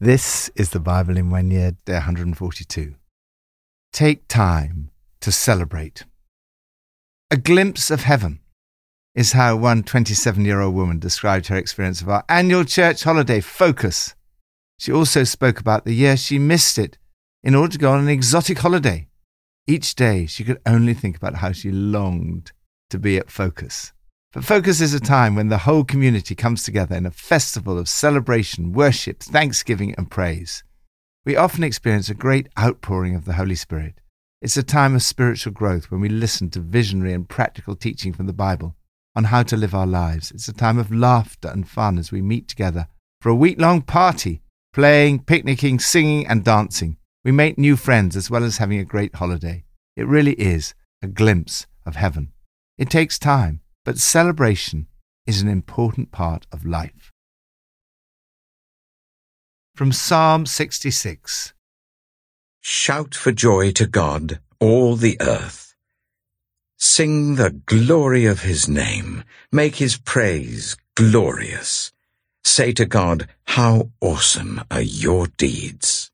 [0.00, 2.94] This is the Bible in one year, day 142.
[3.92, 6.04] Take time to celebrate.
[7.32, 8.38] A glimpse of heaven
[9.16, 13.40] is how one 27 year old woman described her experience of our annual church holiday,
[13.40, 14.14] Focus.
[14.78, 16.96] She also spoke about the year she missed it
[17.42, 19.08] in order to go on an exotic holiday.
[19.66, 22.52] Each day she could only think about how she longed
[22.90, 23.92] to be at Focus.
[24.34, 27.88] But Focus is a time when the whole community comes together in a festival of
[27.88, 30.62] celebration, worship, thanksgiving, and praise.
[31.24, 34.02] We often experience a great outpouring of the Holy Spirit.
[34.42, 38.26] It's a time of spiritual growth when we listen to visionary and practical teaching from
[38.26, 38.76] the Bible
[39.16, 40.30] on how to live our lives.
[40.30, 42.86] It's a time of laughter and fun as we meet together
[43.22, 44.42] for a week long party,
[44.74, 46.98] playing, picnicking, singing, and dancing.
[47.24, 49.64] We make new friends as well as having a great holiday.
[49.96, 52.32] It really is a glimpse of heaven.
[52.76, 54.86] It takes time but celebration
[55.26, 57.10] is an important part of life.
[59.74, 61.54] From Psalm 66
[62.60, 65.74] Shout for joy to God, all the earth.
[66.76, 69.24] Sing the glory of his name.
[69.50, 71.90] Make his praise glorious.
[72.44, 76.10] Say to God, how awesome are your deeds.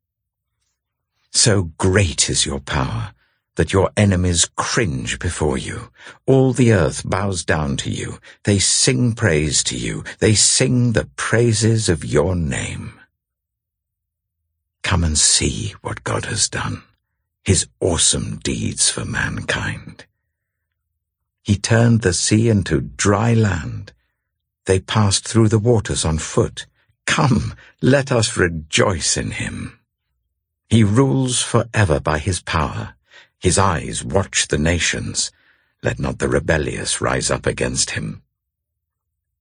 [1.33, 3.14] So great is your power
[3.57, 5.91] that your enemies cringe before you.
[6.27, 8.19] All the earth bows down to you.
[8.45, 10.05] They sing praise to you.
[10.19, 12.99] They sing the praises of your name.
[14.83, 16.83] Come and see what God has done,
[17.45, 20.05] his awesome deeds for mankind.
[21.43, 23.93] He turned the sea into dry land.
[24.67, 26.67] They passed through the waters on foot.
[27.07, 29.79] Come, let us rejoice in him.
[30.69, 32.95] He rules forever by his power.
[33.45, 35.31] His eyes watch the nations.
[35.83, 38.23] Let not the rebellious rise up against him.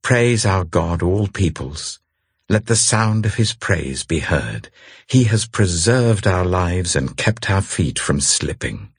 [0.01, 2.01] Praise our God, all peoples.
[2.49, 4.69] Let the sound of his praise be heard.
[5.07, 8.89] He has preserved our lives and kept our feet from slipping.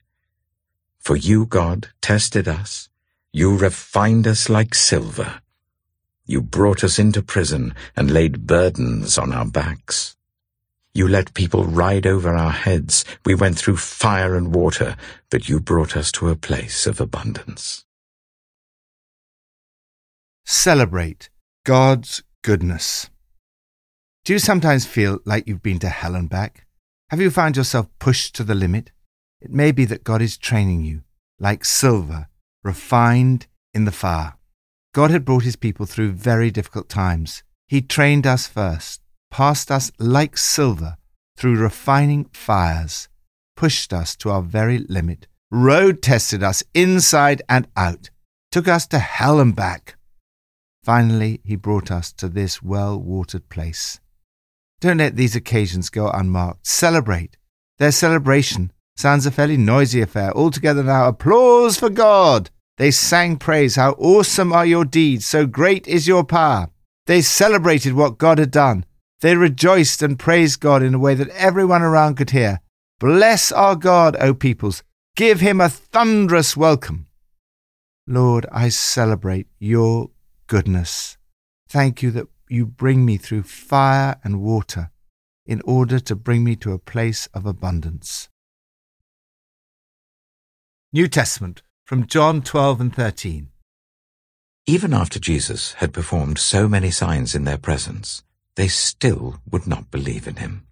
[0.97, 2.89] For you, God, tested us.
[3.31, 5.39] You refined us like silver.
[6.25, 10.14] You brought us into prison and laid burdens on our backs.
[10.95, 13.03] You let people ride over our heads.
[13.25, 14.95] We went through fire and water,
[15.29, 17.83] but you brought us to a place of abundance.
[20.45, 21.29] Celebrate
[21.65, 23.09] God's goodness.
[24.23, 26.65] Do you sometimes feel like you've been to hell and back?
[27.09, 28.91] Have you found yourself pushed to the limit?
[29.41, 31.01] It may be that God is training you,
[31.41, 32.29] like silver,
[32.63, 34.35] refined in the fire.
[34.93, 37.43] God had brought his people through very difficult times.
[37.67, 39.01] He trained us first
[39.35, 40.95] passed us like silver
[41.35, 43.09] through refining fires,
[43.57, 48.09] pushed us to our very limit, road tested us inside and out,
[48.49, 49.97] took us to hell and back.
[50.85, 53.99] Finally, he brought us to this well watered place.
[54.79, 56.65] Don't let these occasions go unmarked.
[56.65, 57.35] Celebrate.
[57.77, 60.31] Their celebration sounds a fairly noisy affair.
[60.33, 62.51] Altogether now, applause for God.
[62.77, 63.75] They sang praise.
[63.75, 65.25] How awesome are your deeds.
[65.25, 66.69] So great is your power.
[67.05, 68.85] They celebrated what God had done.
[69.21, 72.59] They rejoiced and praised God in a way that everyone around could hear.
[72.99, 74.83] Bless our God, O peoples.
[75.15, 77.07] Give him a thunderous welcome.
[78.07, 80.11] Lord, I celebrate your
[80.47, 81.17] goodness.
[81.67, 84.91] Thank you that you bring me through fire and water
[85.45, 88.29] in order to bring me to a place of abundance.
[90.93, 93.49] New Testament from John 12 and 13.
[94.67, 98.23] Even after Jesus had performed so many signs in their presence,
[98.55, 100.65] they still would not believe in him.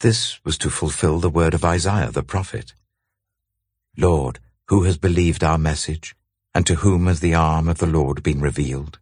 [0.00, 2.74] This was to fulfill the word of Isaiah the prophet.
[3.96, 4.38] Lord,
[4.68, 6.14] who has believed our message,
[6.54, 8.98] and to whom has the arm of the Lord been revealed?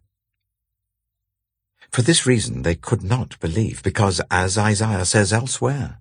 [1.91, 5.99] For this reason they could not believe, because, as Isaiah says elsewhere,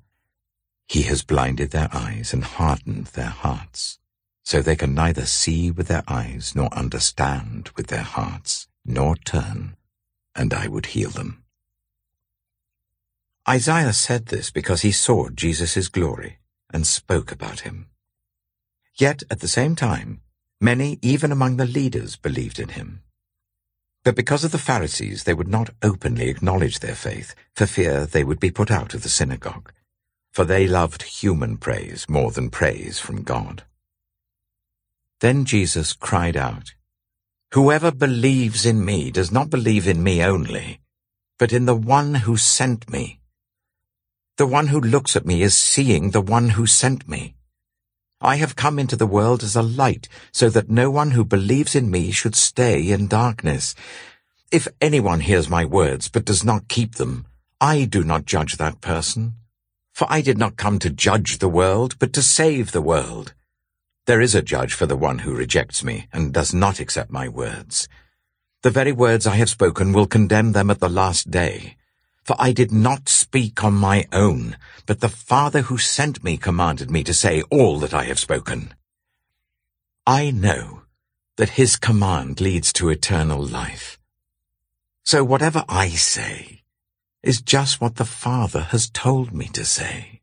[0.88, 3.98] He has blinded their eyes and hardened their hearts,
[4.42, 9.76] so they can neither see with their eyes nor understand with their hearts, nor turn,
[10.34, 11.44] and I would heal them.
[13.48, 16.36] Isaiah said this because he saw Jesus' glory
[16.70, 17.86] and spoke about him.
[18.94, 20.20] Yet at the same time,
[20.60, 23.00] many, even among the leaders, believed in him.
[24.04, 28.22] But because of the Pharisees, they would not openly acknowledge their faith, for fear they
[28.22, 29.72] would be put out of the synagogue.
[30.30, 33.62] For they loved human praise more than praise from God.
[35.20, 36.74] Then Jesus cried out,
[37.52, 40.80] Whoever believes in me does not believe in me only,
[41.38, 43.20] but in the one who sent me.
[44.38, 47.34] The one who looks at me is seeing the one who sent me.
[48.20, 51.74] I have come into the world as a light, so that no one who believes
[51.74, 53.74] in me should stay in darkness.
[54.52, 57.26] If anyone hears my words but does not keep them,
[57.60, 59.34] I do not judge that person.
[59.92, 63.34] For I did not come to judge the world, but to save the world.
[64.06, 67.28] There is a judge for the one who rejects me and does not accept my
[67.28, 67.88] words.
[68.62, 71.77] The very words I have spoken will condemn them at the last day.
[72.28, 76.90] For I did not speak on my own, but the Father who sent me commanded
[76.90, 78.74] me to say all that I have spoken.
[80.06, 80.82] I know
[81.38, 83.98] that his command leads to eternal life.
[85.06, 86.64] So whatever I say
[87.22, 90.20] is just what the Father has told me to say.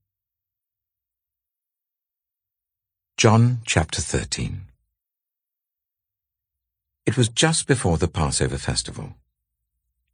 [3.17, 4.61] John chapter 13
[7.07, 9.15] It was just before the Passover festival.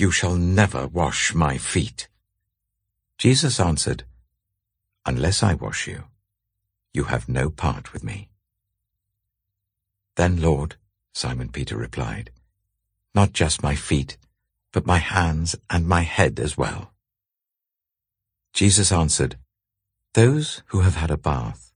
[0.00, 2.08] you shall never wash my feet.
[3.18, 4.04] Jesus answered,
[5.04, 6.04] Unless I wash you,
[6.94, 8.30] you have no part with me.
[10.16, 10.76] Then, Lord,
[11.12, 12.30] Simon Peter replied,
[13.14, 14.16] Not just my feet,
[14.72, 16.92] but my hands and my head as well.
[18.54, 19.36] Jesus answered,
[20.14, 21.72] Those who have had a bath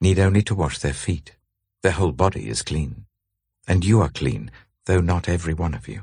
[0.00, 1.36] need only to wash their feet.
[1.82, 3.06] Their whole body is clean.
[3.68, 4.50] And you are clean,
[4.86, 6.02] though not every one of you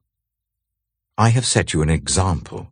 [1.21, 2.71] I have set you an example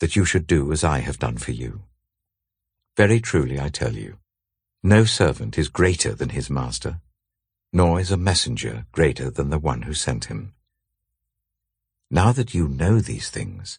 [0.00, 1.82] that you should do as I have done for you.
[2.96, 4.18] Very truly I tell you,
[4.82, 7.00] no servant is greater than his master,
[7.72, 10.54] nor is a messenger greater than the one who sent him.
[12.10, 13.78] Now that you know these things,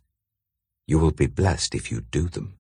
[0.88, 2.60] you will be blessed if you do them.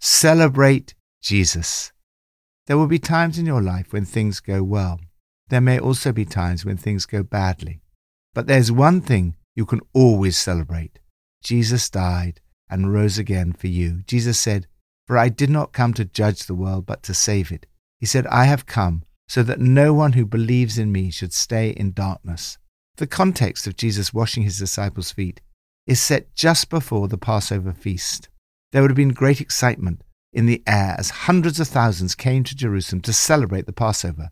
[0.00, 1.92] Celebrate Jesus.
[2.66, 4.98] There will be times in your life when things go well.
[5.48, 7.82] There may also be times when things go badly.
[8.38, 11.00] But there's one thing you can always celebrate
[11.42, 12.40] Jesus died
[12.70, 14.02] and rose again for you.
[14.06, 14.68] Jesus said,
[15.08, 17.66] For I did not come to judge the world, but to save it.
[17.98, 21.70] He said, I have come so that no one who believes in me should stay
[21.70, 22.58] in darkness.
[22.98, 25.40] The context of Jesus washing his disciples' feet
[25.88, 28.28] is set just before the Passover feast.
[28.70, 32.54] There would have been great excitement in the air as hundreds of thousands came to
[32.54, 34.30] Jerusalem to celebrate the Passover.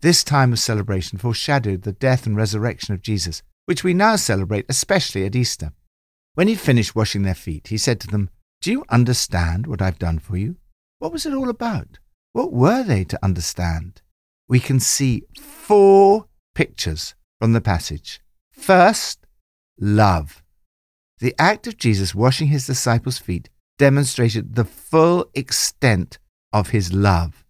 [0.00, 4.66] This time of celebration foreshadowed the death and resurrection of Jesus, which we now celebrate
[4.68, 5.72] especially at Easter.
[6.34, 9.98] When he finished washing their feet, he said to them, Do you understand what I've
[9.98, 10.56] done for you?
[10.98, 11.98] What was it all about?
[12.32, 14.02] What were they to understand?
[14.48, 18.20] We can see four pictures from the passage.
[18.52, 19.26] First,
[19.78, 20.42] love.
[21.18, 23.48] The act of Jesus washing his disciples' feet
[23.78, 26.18] demonstrated the full extent
[26.52, 27.43] of his love.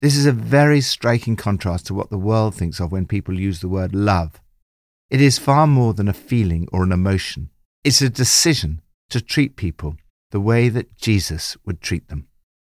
[0.00, 3.60] This is a very striking contrast to what the world thinks of when people use
[3.60, 4.40] the word love.
[5.10, 7.50] It is far more than a feeling or an emotion.
[7.82, 9.96] It's a decision to treat people
[10.30, 12.28] the way that Jesus would treat them.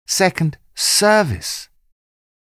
[0.07, 1.69] Second, service.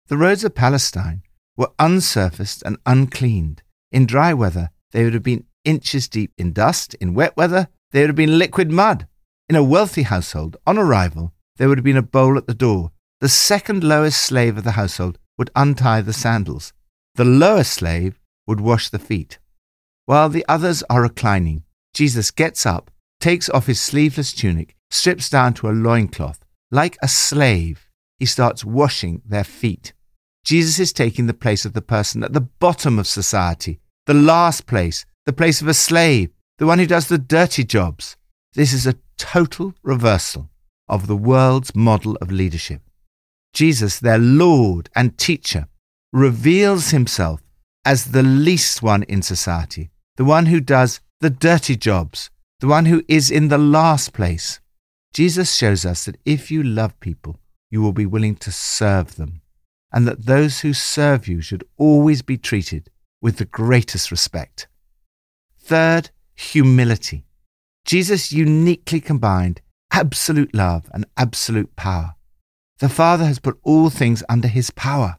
[0.09, 1.23] The roads of Palestine
[1.57, 3.63] were unsurfaced and uncleaned.
[3.93, 6.95] In dry weather, they would have been inches deep in dust.
[6.95, 9.07] In wet weather, they would have been liquid mud.
[9.49, 12.91] In a wealthy household, on arrival, there would have been a bowl at the door
[13.21, 16.73] the second lowest slave of the household would untie the sandals.
[17.15, 19.39] The lower slave would wash the feet.
[20.05, 25.55] While the others are reclining, Jesus gets up, takes off his sleeveless tunic, strips down
[25.55, 26.45] to a loincloth.
[26.71, 29.93] Like a slave, he starts washing their feet.
[30.45, 34.67] Jesus is taking the place of the person at the bottom of society, the last
[34.67, 38.17] place, the place of a slave, the one who does the dirty jobs.
[38.55, 40.51] This is a total reversal
[40.89, 42.83] of the world's model of leadership.
[43.57, 45.67] Jesus, their Lord and teacher,
[46.13, 47.41] reveals himself
[47.87, 52.29] as the least one in society, the one who does the dirty jobs,
[52.61, 54.61] the one who is in the last place.
[55.15, 59.41] Jesus shows us that if you love people, you will be willing to serve them,
[59.91, 62.91] and that those who serve you should always be treated
[63.23, 64.67] with the greatest respect.
[65.59, 67.25] Third, humility.
[67.87, 72.16] Jesus uniquely combined absolute love and absolute power.
[72.79, 75.17] The Father has put all things under his power.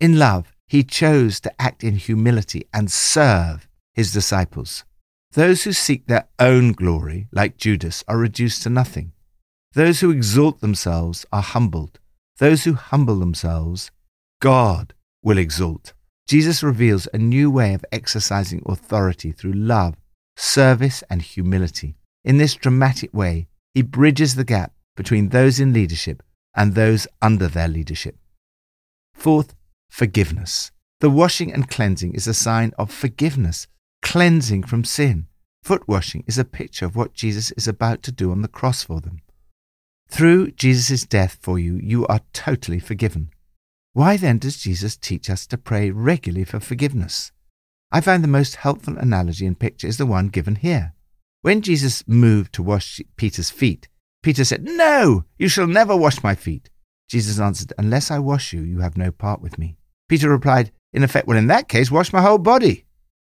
[0.00, 4.84] In love, he chose to act in humility and serve his disciples.
[5.32, 9.12] Those who seek their own glory, like Judas, are reduced to nothing.
[9.74, 12.00] Those who exalt themselves are humbled.
[12.38, 13.92] Those who humble themselves,
[14.40, 15.92] God will exalt.
[16.26, 19.94] Jesus reveals a new way of exercising authority through love,
[20.36, 21.94] service, and humility.
[22.24, 26.22] In this dramatic way, he bridges the gap between those in leadership
[26.54, 28.16] and those under their leadership.
[29.14, 29.54] Fourth,
[29.90, 30.70] forgiveness.
[31.00, 33.66] The washing and cleansing is a sign of forgiveness,
[34.02, 35.26] cleansing from sin.
[35.62, 38.82] Foot washing is a picture of what Jesus is about to do on the cross
[38.82, 39.20] for them.
[40.10, 43.30] Through Jesus' death for you, you are totally forgiven.
[43.92, 47.32] Why then does Jesus teach us to pray regularly for forgiveness?
[47.90, 50.94] I find the most helpful analogy and picture is the one given here.
[51.42, 53.88] When Jesus moved to wash Peter's feet,
[54.28, 56.68] Peter said, No, you shall never wash my feet.
[57.08, 59.78] Jesus answered, Unless I wash you, you have no part with me.
[60.06, 62.84] Peter replied, In effect, Well, in that case, wash my whole body.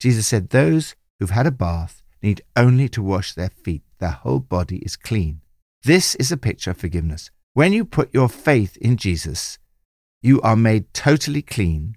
[0.01, 3.83] Jesus said, Those who've had a bath need only to wash their feet.
[3.99, 5.43] Their whole body is clean.
[5.83, 7.31] This is a picture of forgiveness.
[7.53, 9.59] When you put your faith in Jesus,
[10.23, 11.97] you are made totally clean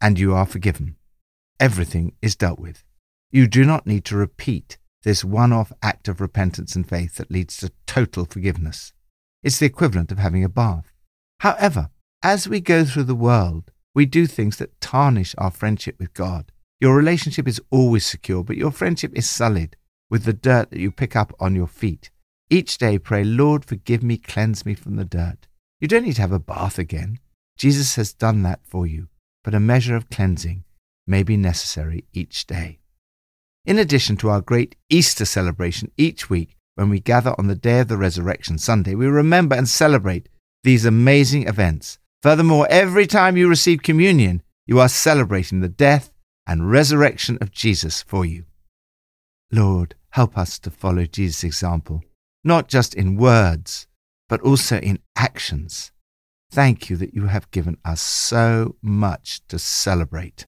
[0.00, 0.96] and you are forgiven.
[1.60, 2.82] Everything is dealt with.
[3.30, 7.30] You do not need to repeat this one off act of repentance and faith that
[7.30, 8.92] leads to total forgiveness.
[9.42, 10.92] It's the equivalent of having a bath.
[11.40, 11.90] However,
[12.22, 16.52] as we go through the world, we do things that tarnish our friendship with God.
[16.80, 19.76] Your relationship is always secure, but your friendship is sullied
[20.10, 22.10] with the dirt that you pick up on your feet.
[22.50, 25.46] Each day pray, Lord, forgive me, cleanse me from the dirt.
[25.80, 27.18] You don't need to have a bath again.
[27.56, 29.08] Jesus has done that for you,
[29.44, 30.64] but a measure of cleansing
[31.06, 32.77] may be necessary each day.
[33.68, 37.80] In addition to our great Easter celebration each week, when we gather on the day
[37.80, 40.30] of the resurrection Sunday, we remember and celebrate
[40.62, 41.98] these amazing events.
[42.22, 46.10] Furthermore, every time you receive communion, you are celebrating the death
[46.46, 48.46] and resurrection of Jesus for you.
[49.52, 52.02] Lord, help us to follow Jesus' example,
[52.42, 53.86] not just in words,
[54.30, 55.92] but also in actions.
[56.50, 60.46] Thank you that you have given us so much to celebrate.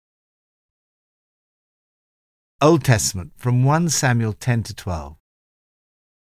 [2.62, 5.17] Old Testament from 1 Samuel 10 to 12.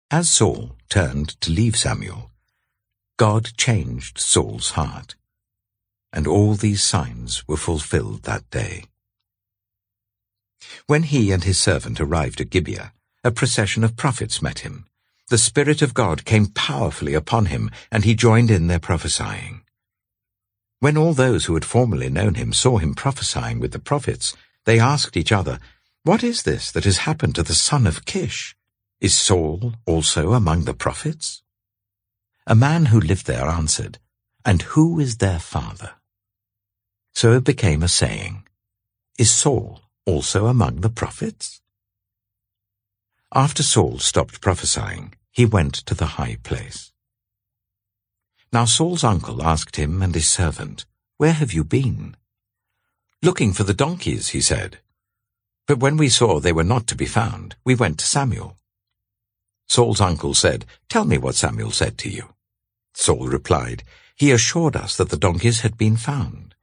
[0.09, 2.31] As Saul turned to leave Samuel,
[3.17, 5.17] God changed Saul's heart,
[6.13, 8.85] and all these signs were fulfilled that day.
[10.87, 14.85] When he and his servant arrived at Gibeah, a procession of prophets met him.
[15.27, 19.63] The Spirit of God came powerfully upon him, and he joined in their prophesying.
[20.79, 24.79] When all those who had formerly known him saw him prophesying with the prophets, they
[24.79, 25.59] asked each other,
[26.03, 28.55] what is this that has happened to the son of Kish?
[29.01, 31.43] Is Saul also among the prophets?
[32.47, 33.99] A man who lived there answered,
[34.43, 35.93] And who is their father?
[37.13, 38.47] So it became a saying,
[39.17, 41.61] Is Saul also among the prophets?
[43.33, 46.91] After Saul stopped prophesying, he went to the high place.
[48.51, 50.85] Now Saul's uncle asked him and his servant,
[51.17, 52.15] Where have you been?
[53.21, 54.79] Looking for the donkeys, he said.
[55.69, 58.57] But when we saw they were not to be found, we went to Samuel.
[59.67, 62.33] Saul's uncle said, Tell me what Samuel said to you.
[62.95, 63.83] Saul replied,
[64.15, 66.55] He assured us that the donkeys had been found.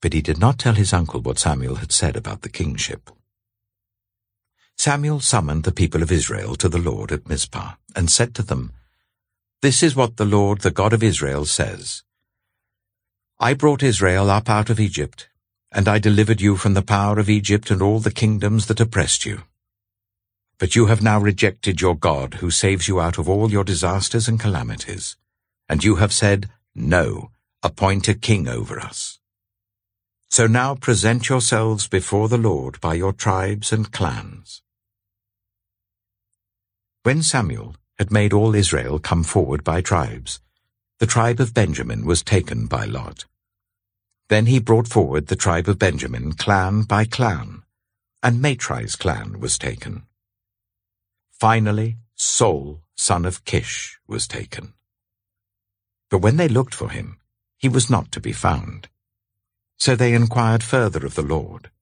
[0.00, 3.10] But he did not tell his uncle what Samuel had said about the kingship.
[4.78, 8.70] Samuel summoned the people of Israel to the Lord at Mizpah, and said to them,
[9.60, 12.04] This is what the Lord, the God of Israel, says.
[13.40, 15.28] I brought Israel up out of Egypt,
[15.72, 19.24] and I delivered you from the power of Egypt and all the kingdoms that oppressed
[19.24, 19.42] you.
[20.58, 24.28] But you have now rejected your God, who saves you out of all your disasters
[24.28, 25.16] and calamities.
[25.68, 27.30] And you have said, No,
[27.62, 29.20] appoint a king over us.
[30.28, 34.62] So now present yourselves before the Lord by your tribes and clans.
[37.04, 40.40] When Samuel had made all Israel come forward by tribes,
[40.98, 43.24] the tribe of Benjamin was taken by Lot.
[44.30, 47.64] Then he brought forward the tribe of Benjamin clan by clan,
[48.22, 50.04] and Matri's clan was taken.
[51.32, 54.74] Finally, Saul, son of Kish, was taken.
[56.10, 57.18] But when they looked for him,
[57.58, 58.88] he was not to be found.
[59.80, 61.72] So they inquired further of the Lord,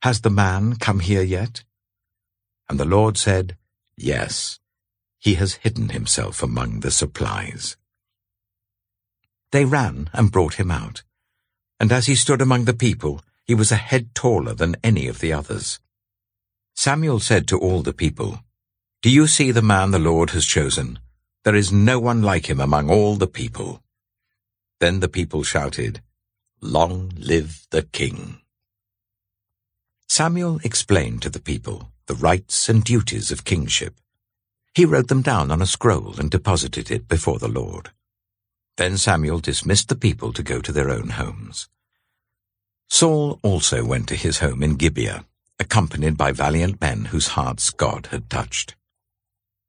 [0.00, 1.62] Has the man come here yet?
[2.70, 3.58] And the Lord said,
[3.98, 4.60] Yes,
[5.18, 7.76] he has hidden himself among the supplies.
[9.50, 11.02] They ran and brought him out,
[11.82, 15.18] and as he stood among the people, he was a head taller than any of
[15.18, 15.80] the others.
[16.76, 18.38] Samuel said to all the people,
[19.02, 21.00] Do you see the man the Lord has chosen?
[21.42, 23.82] There is no one like him among all the people.
[24.78, 26.00] Then the people shouted,
[26.60, 28.40] Long live the king.
[30.08, 33.96] Samuel explained to the people the rights and duties of kingship.
[34.72, 37.90] He wrote them down on a scroll and deposited it before the Lord.
[38.76, 41.68] Then Samuel dismissed the people to go to their own homes.
[42.88, 45.24] Saul also went to his home in Gibeah,
[45.58, 48.74] accompanied by valiant men whose hearts God had touched.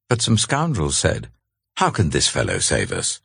[0.09, 1.29] But some scoundrels said,
[1.77, 3.21] How can this fellow save us?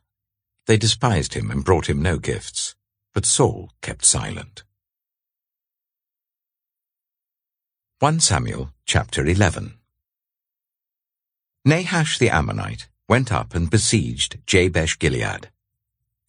[0.67, 2.75] They despised him and brought him no gifts,
[3.13, 4.63] but Saul kept silent.
[7.99, 9.73] 1 Samuel chapter 11
[11.65, 15.49] Nahash the Ammonite went up and besieged Jabesh Gilead.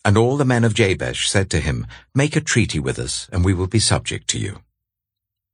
[0.04, 3.44] And all the men of Jabesh said to him, Make a treaty with us, and
[3.44, 4.60] we will be subject to you.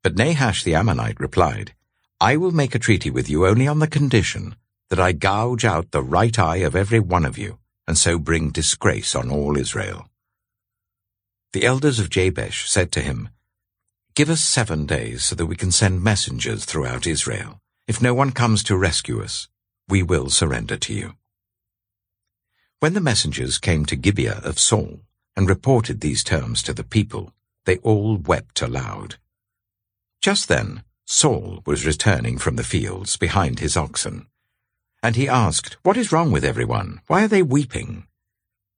[0.03, 1.75] But Nahash the Ammonite replied,
[2.21, 4.55] I will make a treaty with you only on the condition
[4.89, 8.51] that I gouge out the right eye of every one of you, and so bring
[8.51, 10.09] disgrace on all Israel.
[11.53, 13.31] The elders of Jabesh said to him,
[14.15, 17.61] Give us seven days so that we can send messengers throughout Israel.
[17.89, 19.49] If no one comes to rescue us,
[19.89, 21.15] we will surrender to you.
[22.79, 25.01] When the messengers came to Gibeah of Saul
[25.35, 27.33] and reported these terms to the people,
[27.65, 29.17] they all wept aloud.
[30.21, 34.27] Just then, Saul was returning from the fields behind his oxen,
[35.03, 37.01] and he asked, What is wrong with everyone?
[37.07, 38.07] Why are they weeping?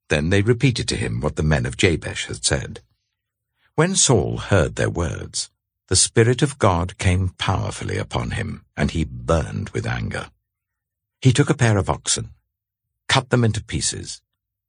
[0.08, 2.82] Then they repeated to him what the men of Jabesh had said.
[3.74, 5.50] When Saul heard their words,
[5.88, 10.30] the Spirit of God came powerfully upon him, and he burned with anger.
[11.20, 12.30] He took a pair of oxen
[13.09, 14.21] cut them into pieces,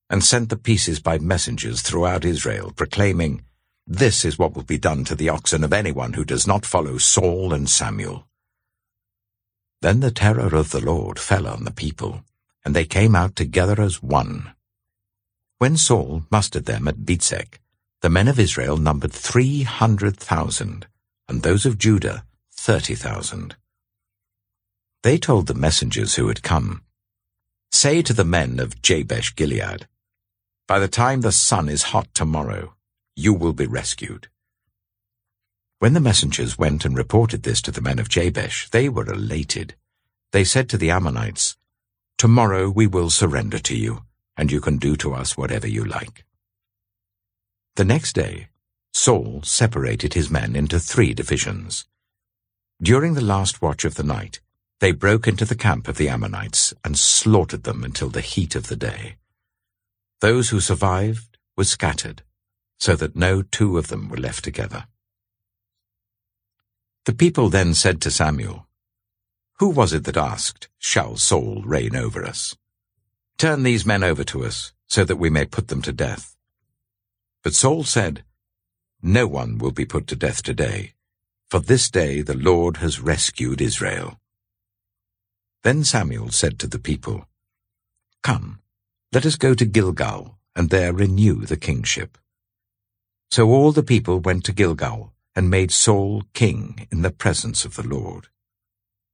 [0.10, 3.44] and sent the pieces by messengers throughout Israel, proclaiming,
[3.86, 6.98] This is what will be done to the oxen of anyone who does not follow
[6.98, 8.28] Saul and Samuel.
[9.82, 12.24] Then the terror of the Lord fell on the people,
[12.66, 14.54] and they came out together as one.
[15.60, 17.60] When Saul mustered them at Bezek,
[18.02, 20.88] the men of Israel numbered three hundred thousand,
[21.28, 23.56] and those of Judah thirty thousand.
[25.04, 26.84] They told the messengers who had come,
[27.72, 29.88] Say to the men of Jabesh Gilead,
[30.68, 32.76] By the time the sun is hot tomorrow,
[33.16, 34.28] you will be rescued.
[35.80, 39.76] When the messengers went and reported this to the men of Jabesh, they were elated.
[40.32, 41.56] They said to the Ammonites,
[42.18, 44.04] Tomorrow we will surrender to you,
[44.36, 46.26] and you can do to us whatever you like.
[47.78, 48.50] The next day,
[48.94, 51.86] Saul separated his men into three divisions.
[52.82, 54.42] During the last watch of the night,
[54.80, 58.68] they broke into the camp of the Ammonites and slaughtered them until the heat of
[58.68, 59.18] the day.
[60.22, 62.24] Those who survived were scattered,
[62.78, 64.86] so that no two of them were left together.
[67.06, 68.68] The people then said to Samuel,
[69.60, 72.56] Who was it that asked, Shall Saul reign over us?
[73.38, 76.36] Turn these men over to us, so that we may put them to death.
[77.44, 78.24] But Saul said,
[79.02, 80.94] No one will be put to death today,
[81.50, 84.20] for this day the Lord has rescued Israel.
[85.64, 87.26] Then Samuel said to the people,
[88.24, 88.60] Come,
[89.12, 92.18] let us go to Gilgal, and there renew the kingship.
[93.32, 97.76] So all the people went to Gilgal, and made Saul king in the presence of
[97.76, 98.28] the Lord.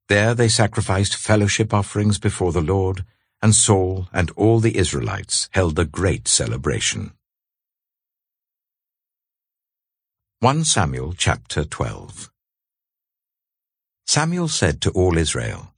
[0.08, 3.04] There they sacrificed fellowship offerings before the Lord,
[3.42, 7.12] and Saul and all the Israelites held a great celebration.
[10.40, 12.30] 1 Samuel chapter 12
[14.06, 15.72] Samuel said to all Israel,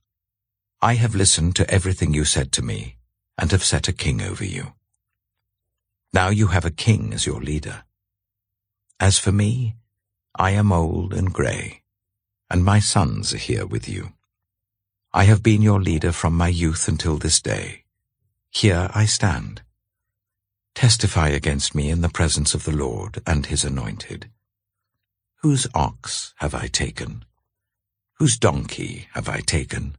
[0.81, 2.99] I have listened to everything you said to me,
[3.37, 4.75] and have set a king over you.
[6.13, 7.83] Now you have a king as your leader.
[9.01, 9.75] As for me,
[10.37, 11.83] I am old and grey,
[12.49, 14.13] and my sons are here with you.
[15.13, 17.85] I have been your leader from my youth until this day.
[18.51, 19.63] Here I stand.
[20.77, 24.31] Testify against me in the presence of the Lord and his anointed.
[25.43, 27.25] Whose ox have I taken?
[28.19, 29.98] Whose donkey have I taken?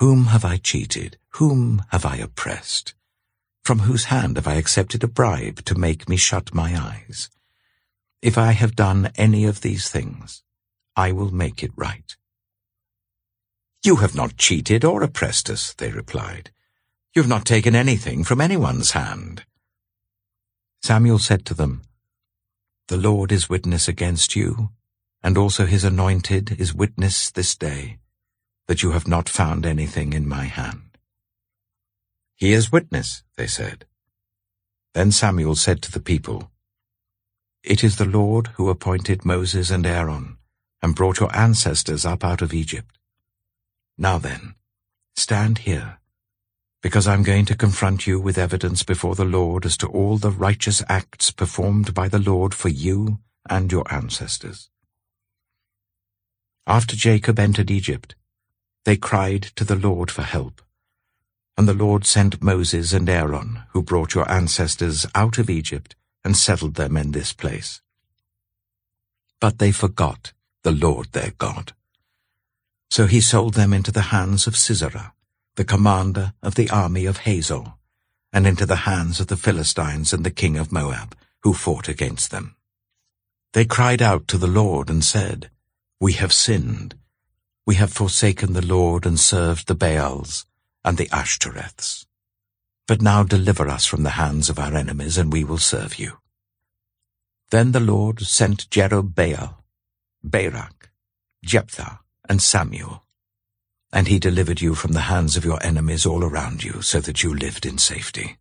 [0.00, 1.18] Whom have I cheated?
[1.34, 2.94] Whom have I oppressed?
[3.62, 7.28] From whose hand have I accepted a bribe to make me shut my eyes?
[8.22, 10.42] If I have done any of these things,
[10.96, 12.16] I will make it right.
[13.84, 16.50] You have not cheated or oppressed us, they replied.
[17.14, 19.44] You have not taken anything from anyone's hand.
[20.82, 21.82] Samuel said to them,
[22.88, 24.70] The Lord is witness against you,
[25.22, 27.99] and also his anointed is witness this day,
[28.70, 30.96] that you have not found anything in my hand.
[32.36, 33.84] He is witness, they said.
[34.94, 36.52] Then Samuel said to the people,
[37.64, 40.36] It is the Lord who appointed Moses and Aaron,
[40.80, 42.96] and brought your ancestors up out of Egypt.
[43.98, 44.54] Now then,
[45.16, 45.98] stand here,
[46.80, 50.30] because I'm going to confront you with evidence before the Lord as to all the
[50.30, 54.70] righteous acts performed by the Lord for you and your ancestors.
[56.68, 58.14] After Jacob entered Egypt,
[58.84, 60.62] they cried to the Lord for help.
[61.56, 66.36] And the Lord sent Moses and Aaron, who brought your ancestors out of Egypt and
[66.36, 67.80] settled them in this place.
[69.40, 71.72] But they forgot the Lord their God.
[72.90, 75.12] So he sold them into the hands of Sisera,
[75.56, 77.74] the commander of the army of Hazor,
[78.32, 82.30] and into the hands of the Philistines and the king of Moab, who fought against
[82.30, 82.56] them.
[83.52, 85.50] They cried out to the Lord and said,
[86.00, 86.94] We have sinned.
[87.70, 90.44] We have forsaken the Lord and served the Baals
[90.84, 92.04] and the Ashtoreths.
[92.88, 96.18] But now deliver us from the hands of our enemies, and we will serve you.
[97.50, 99.54] Then the Lord sent Jerubbaal,
[100.20, 100.90] Barak,
[101.44, 103.04] Jephthah, and Samuel,
[103.92, 107.22] and he delivered you from the hands of your enemies all around you, so that
[107.22, 108.36] you lived in safety.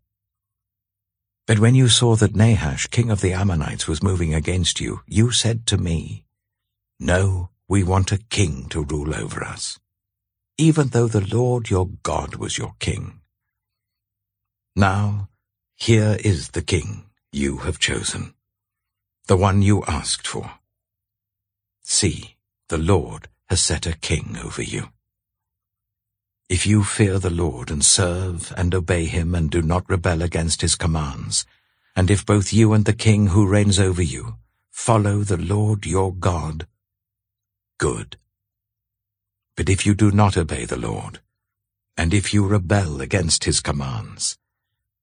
[1.46, 5.30] But when you saw that Nahash, king of the Ammonites, was moving against you, you
[5.30, 6.26] said to me,
[7.00, 9.80] No, we want a king to rule over us
[10.60, 13.22] even though the Lord your God was your king.
[14.76, 15.30] Now,
[15.78, 18.34] here is the king you have chosen,
[19.28, 20.52] the one you asked for.
[21.82, 22.36] See,
[22.68, 24.90] the Lord has set a king over you.
[26.50, 30.60] If you fear the Lord and serve and obey him and do not rebel against
[30.60, 31.46] his commands,
[31.96, 34.36] and if both you and the king who reigns over you
[34.72, 36.68] follow the Lord your God,
[37.80, 38.18] good.
[39.58, 41.20] But if you do not obey the Lord,
[41.98, 44.38] and if you rebel against his commands,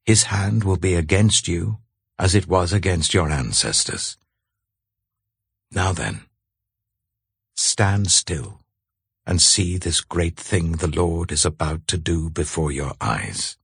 [0.05, 1.79] his hand will be against you
[2.19, 4.17] as it was against your ancestors.
[5.73, 6.21] Now then,
[7.57, 8.61] stand still
[9.27, 13.59] and see this great thing the Lord is about to do before your eyes.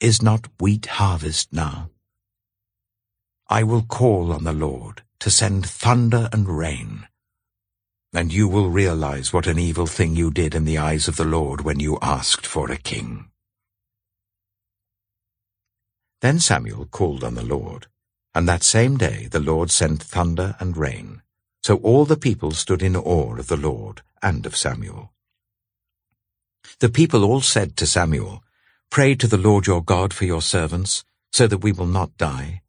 [0.00, 1.90] Is not wheat harvest now?
[3.48, 7.06] I will call on the Lord to send thunder and rain,
[8.14, 11.24] and you will realize what an evil thing you did in the eyes of the
[11.24, 13.26] Lord when you asked for a king.
[16.20, 17.86] Then Samuel called on the Lord,
[18.34, 21.22] and that same day the Lord sent thunder and rain.
[21.62, 25.12] So all the people stood in awe of the Lord and of Samuel.
[26.80, 28.42] The people all said to Samuel,
[28.90, 32.62] Pray to the Lord your God for your servants, so that we will not die.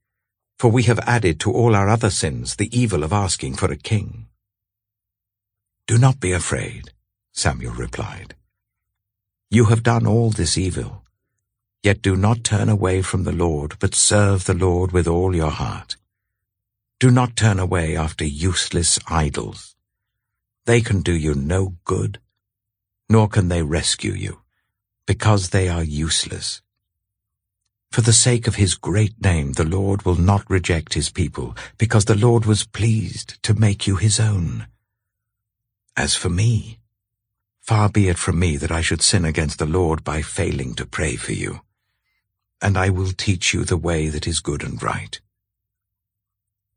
[0.57, 3.77] For we have added to all our other sins the evil of asking for a
[3.77, 4.28] king.
[5.89, 6.91] Do not be afraid,
[7.31, 8.35] Samuel replied.
[9.49, 11.01] You have done all this evil.
[11.81, 15.49] Yet do not turn away from the Lord, but serve the Lord with all your
[15.49, 15.95] heart.
[16.99, 19.75] Do not turn away after useless idols.
[20.67, 22.19] They can do you no good,
[23.09, 24.41] nor can they rescue you,
[25.07, 26.61] because they are useless.
[27.91, 32.05] For the sake of his great name, the Lord will not reject his people, because
[32.05, 34.67] the Lord was pleased to make you his own.
[35.95, 36.79] As for me,
[37.61, 40.85] far be it from me that I should sin against the Lord by failing to
[40.85, 41.61] pray for you.
[42.61, 45.19] And I will teach you the way that is good and right.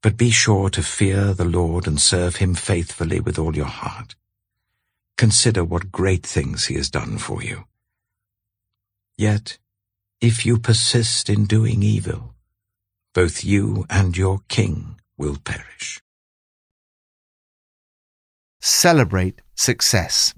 [0.03, 4.17] But be sure to fear the Lord and serve him faithfully with all your heart.
[5.17, 7.65] Consider what great things he has done for you.
[9.17, 9.59] Yet,
[10.21, 12.35] if you persist in doing evil,
[13.15, 16.02] both you and your king will perish
[18.63, 20.35] celebrate success.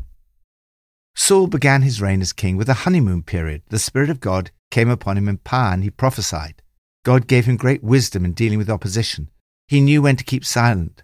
[1.15, 3.63] Saul began his reign as king with a honeymoon period.
[3.69, 6.63] The Spirit of God came upon him in power and he prophesied.
[7.05, 9.31] God gave him great wisdom in dealing with opposition.
[9.69, 11.03] He knew when to keep silent.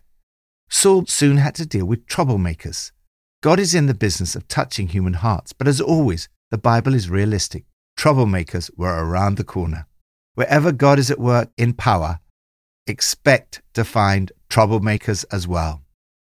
[0.71, 2.91] Saul soon had to deal with troublemakers.
[3.43, 7.11] God is in the business of touching human hearts, but as always, the Bible is
[7.11, 7.65] realistic.
[7.99, 9.87] Troublemakers were around the corner.
[10.35, 12.21] Wherever God is at work in power,
[12.87, 15.83] expect to find troublemakers as well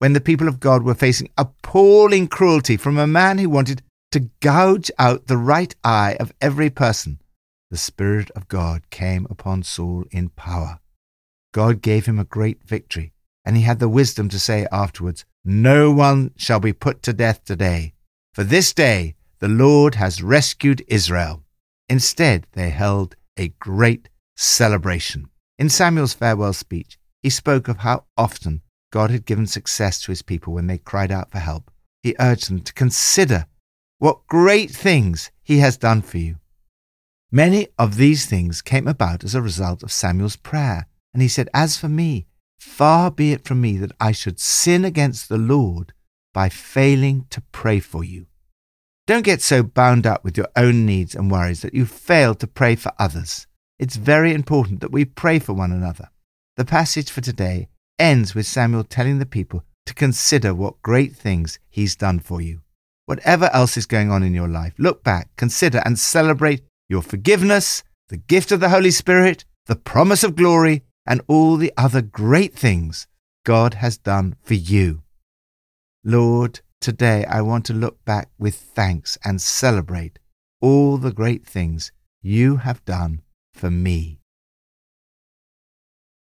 [0.05, 3.81] when the people of God were facing appalling cruelty from a man who wanted
[4.13, 7.19] to gouge out the right eye of every person,
[7.71, 10.79] the Spirit of God came upon Saul in power.
[11.55, 13.15] God gave him a great victory,
[13.47, 17.43] and he had the wisdom to say afterwards, No one shall be put to death
[17.43, 17.95] today,
[18.35, 21.45] for this day the Lord has rescued Israel.
[21.89, 25.31] Instead, they held a great celebration.
[25.59, 28.61] In Samuel's farewell speech, he spoke of how often
[28.95, 31.73] God had given success to his people when they cried out for help.
[32.05, 33.47] He urged them to consider
[33.99, 36.37] what great things he has done for you.
[37.33, 41.49] Many of these things came about as a result of Samuel's prayer, and he said,
[41.53, 42.29] As for me,
[42.61, 45.93] Far be it from me that I should sin against the Lord
[46.33, 48.27] by failing to pray for you.
[49.09, 52.47] Don't get so bound up with your own needs and worries that you fail to
[52.47, 53.49] pray for others.
[53.77, 56.11] It's very important that we pray for one another.
[56.57, 61.59] The passage for today ends with Samuel telling the people to consider what great things
[61.69, 62.61] he's done for you.
[63.07, 67.83] Whatever else is going on in your life, look back, consider, and celebrate your forgiveness,
[68.09, 72.55] the gift of the Holy Spirit, the promise of glory, and all the other great
[72.55, 73.07] things
[73.45, 75.03] God has done for you.
[76.03, 80.19] Lord, today I want to look back with thanks and celebrate
[80.61, 83.21] all the great things you have done
[83.53, 84.21] for me.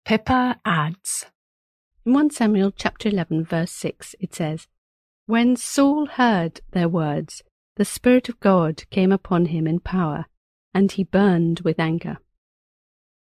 [0.06, 1.26] Pippa adds.
[2.10, 4.68] In 1 Samuel chapter 11 verse 6 it says,
[5.28, 7.44] When Saul heard their words,
[7.76, 10.26] the Spirit of God came upon him in power,
[10.74, 12.18] and he burned with anger.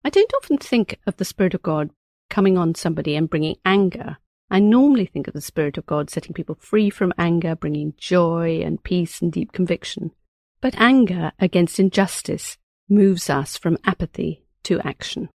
[0.03, 1.91] I don't often think of the Spirit of God
[2.31, 4.17] coming on somebody and bringing anger.
[4.51, 8.63] I normally think of the Spirit of God setting people free from anger, bringing joy
[8.65, 10.13] and peace and deep conviction.
[10.63, 12.57] But anger against injustice
[12.89, 15.29] moves us from apathy to action.